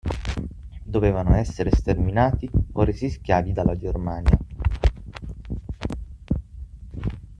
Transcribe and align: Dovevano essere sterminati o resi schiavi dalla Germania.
Dovevano 0.83 1.35
essere 1.35 1.69
sterminati 1.71 2.49
o 2.71 2.83
resi 2.83 3.07
schiavi 3.07 3.53
dalla 3.53 3.77
Germania. 3.77 4.35